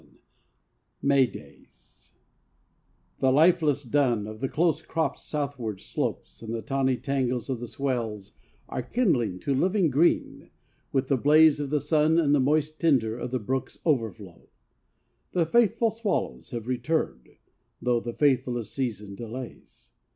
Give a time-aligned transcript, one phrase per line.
[0.01, 0.17] XII
[1.03, 2.13] MAY DAYS
[3.19, 7.67] The lifeless dun of the close cropped southward slopes and the tawny tangles of the
[7.67, 8.33] swales
[8.67, 10.49] are kindling to living green
[10.91, 14.47] with the blaze of the sun and the moist tinder of the brook's overflow.
[15.33, 17.29] The faithful swallows have returned,
[17.79, 19.91] though the faithless season delays.